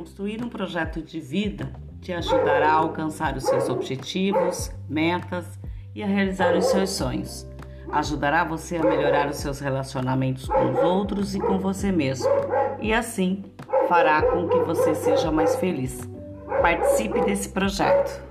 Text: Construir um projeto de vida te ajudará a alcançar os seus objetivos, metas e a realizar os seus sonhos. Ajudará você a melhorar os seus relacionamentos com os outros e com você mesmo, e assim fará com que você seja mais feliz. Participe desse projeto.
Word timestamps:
Construir 0.00 0.42
um 0.42 0.48
projeto 0.48 1.02
de 1.02 1.20
vida 1.20 1.70
te 2.00 2.10
ajudará 2.10 2.70
a 2.70 2.76
alcançar 2.76 3.36
os 3.36 3.44
seus 3.44 3.68
objetivos, 3.68 4.72
metas 4.88 5.44
e 5.94 6.02
a 6.02 6.06
realizar 6.06 6.56
os 6.56 6.64
seus 6.64 6.88
sonhos. 6.88 7.46
Ajudará 7.92 8.42
você 8.42 8.78
a 8.78 8.82
melhorar 8.82 9.28
os 9.28 9.36
seus 9.36 9.60
relacionamentos 9.60 10.48
com 10.48 10.72
os 10.72 10.78
outros 10.78 11.34
e 11.34 11.38
com 11.38 11.58
você 11.58 11.92
mesmo, 11.92 12.30
e 12.80 12.94
assim 12.94 13.44
fará 13.90 14.22
com 14.22 14.48
que 14.48 14.60
você 14.60 14.94
seja 14.94 15.30
mais 15.30 15.56
feliz. 15.56 16.00
Participe 16.62 17.20
desse 17.20 17.50
projeto. 17.50 18.22